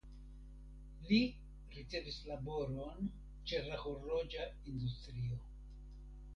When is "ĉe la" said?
3.51-3.79